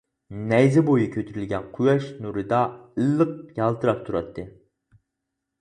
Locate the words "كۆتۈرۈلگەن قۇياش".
1.15-2.07